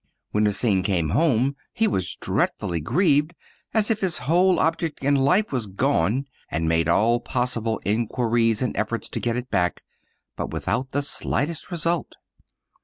When 0.31 0.45
Hsing 0.47 0.81
came 0.81 1.09
home, 1.09 1.55
he 1.73 1.87
was 1.87 2.15
dreadfully 2.15 2.79
grieved, 2.81 3.35
as 3.71 3.91
if 3.91 4.01
his 4.01 4.17
whole 4.25 4.57
ob 4.57 4.77
ject 4.79 5.03
in 5.03 5.13
life 5.13 5.51
was 5.51 5.67
gone; 5.67 6.25
and 6.49 6.67
made 6.67 6.89
all 6.89 7.19
possible 7.19 7.79
inquiries 7.85 8.63
and 8.63 8.75
efforts 8.75 9.07
to 9.09 9.19
get 9.19 9.37
it 9.37 9.51
back, 9.51 9.83
but 10.35 10.49
without 10.49 10.89
the 10.89 11.03
slightest 11.03 11.69
result. 11.69 12.15